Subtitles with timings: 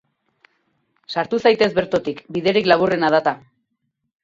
[1.15, 3.37] Sartu zaitez bertotik, biderik laburrena da ta.